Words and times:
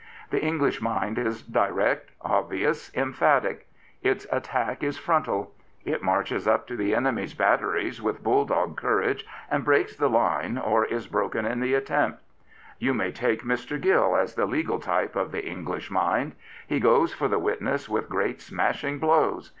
The 0.31 0.41
English 0.41 0.81
mind 0.81 1.19
is 1.19 1.43
direct, 1.43 2.09
obvious, 2.21 2.91
emphatic. 2.95 3.67
Its 4.01 4.25
attack 4.31 4.81
is 4.81 4.97
frontal. 4.97 5.51
It 5.85 6.01
marches 6.01 6.47
up 6.47 6.65
to 6.69 6.75
the 6.75 6.95
enemies' 6.95 7.35
batteries 7.35 8.01
with 8.01 8.23
bull 8.23 8.45
dog 8.45 8.77
courage 8.77 9.27
and 9.51 9.63
breaks 9.63 9.95
the 9.95 10.09
line 10.09 10.57
or 10.57 10.85
is 10.85 11.05
broken 11.05 11.45
in 11.45 11.59
the 11.59 11.75
attempt. 11.75 12.19
You 12.79 12.95
may 12.95 13.11
take 13.11 13.43
Mr. 13.43 13.79
Gill 13.79 14.15
as 14.17 14.33
the 14.33 14.47
legal 14.47 14.79
type 14.79 15.15
of 15.15 15.31
the 15.31 15.45
English 15.45 15.91
mind. 15.91 16.33
He 16.65 16.79
goes 16.79 17.13
for 17.13 17.27
the 17.27 17.37
witness 17.37 17.87
with 17.87 18.09
great, 18.09 18.41
smashing 18.41 18.97
blows. 18.97 19.49